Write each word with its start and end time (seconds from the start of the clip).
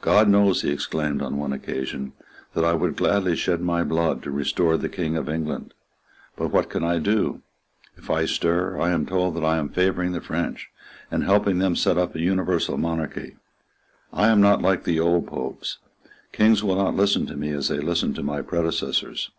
"God 0.00 0.26
knows," 0.30 0.62
he 0.62 0.70
exclaimed 0.70 1.20
on 1.20 1.36
one 1.36 1.52
occasion, 1.52 2.14
"that 2.54 2.64
I 2.64 2.72
would 2.72 2.96
gladly 2.96 3.36
shed 3.36 3.60
my 3.60 3.84
blood 3.84 4.22
to 4.22 4.30
restore 4.30 4.78
the 4.78 4.88
King 4.88 5.18
of 5.18 5.28
England. 5.28 5.74
But 6.34 6.48
what 6.50 6.70
can 6.70 6.82
I 6.82 6.98
do? 6.98 7.42
If 7.98 8.08
I 8.08 8.24
stir, 8.24 8.80
I 8.80 8.88
am 8.88 9.04
told 9.04 9.36
that 9.36 9.44
I 9.44 9.58
am 9.58 9.68
favouring 9.68 10.12
the 10.12 10.22
French, 10.22 10.70
and 11.10 11.24
helping 11.24 11.58
them 11.58 11.74
to 11.74 11.80
set 11.80 11.98
up 11.98 12.14
an 12.14 12.22
universal 12.22 12.78
monarchy. 12.78 13.36
I 14.14 14.28
am 14.28 14.40
not 14.40 14.62
like 14.62 14.84
the 14.84 14.98
old 14.98 15.26
Popes. 15.26 15.76
Kings 16.32 16.64
will 16.64 16.76
not 16.76 16.96
listen 16.96 17.26
to 17.26 17.36
me 17.36 17.50
as 17.50 17.68
they 17.68 17.80
listened 17.80 18.14
to 18.14 18.22
my 18.22 18.40
predecessors. 18.40 19.30